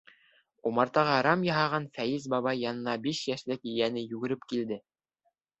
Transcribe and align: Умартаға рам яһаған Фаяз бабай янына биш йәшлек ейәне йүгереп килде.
Умартаға 0.69 1.17
рам 1.27 1.43
яһаған 1.49 1.85
Фаяз 1.99 2.25
бабай 2.35 2.63
янына 2.63 2.97
биш 3.07 3.21
йәшлек 3.33 3.71
ейәне 3.75 4.07
йүгереп 4.09 4.49
килде. 4.55 4.83